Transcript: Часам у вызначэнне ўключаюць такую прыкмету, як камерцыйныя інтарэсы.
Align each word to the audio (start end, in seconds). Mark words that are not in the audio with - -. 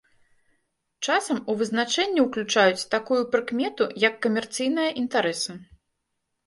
Часам 1.07 1.37
у 1.53 1.55
вызначэнне 1.59 2.21
ўключаюць 2.23 2.89
такую 2.95 3.21
прыкмету, 3.35 3.83
як 4.09 4.13
камерцыйныя 4.27 4.89
інтарэсы. 5.05 5.51